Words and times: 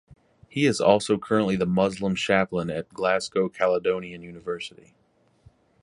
He 0.49 0.65
is 0.65 0.81
also 0.81 1.19
currently 1.19 1.55
the 1.55 1.67
Muslim 1.67 2.15
Chaplain 2.15 2.71
at 2.71 2.89
Glasgow 2.89 3.49
Caledonian 3.49 4.23
University. 4.23 4.95